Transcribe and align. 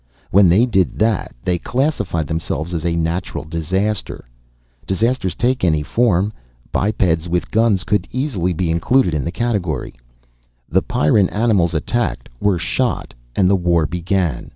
"When 0.31 0.49
they 0.49 0.65
did 0.65 0.97
that 0.97 1.35
they 1.43 1.59
classified 1.59 2.25
themselves 2.25 2.73
as 2.73 2.83
a 2.87 2.95
natural 2.95 3.43
disaster. 3.43 4.25
Disasters 4.87 5.35
take 5.35 5.63
any 5.63 5.83
form. 5.83 6.33
Bipeds 6.71 7.29
with 7.29 7.51
guns 7.51 7.83
could 7.83 8.07
easily 8.11 8.51
be 8.53 8.71
included 8.71 9.13
in 9.13 9.23
the 9.23 9.31
category. 9.31 9.93
The 10.67 10.81
Pyrran 10.81 11.29
animals 11.29 11.75
attacked, 11.75 12.29
were 12.39 12.57
shot, 12.57 13.13
and 13.35 13.47
the 13.47 13.55
war 13.55 13.85
began. 13.85 14.49